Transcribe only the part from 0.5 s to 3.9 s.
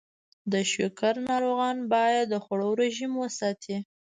د شکر ناروغان باید د خوړو رژیم وساتي.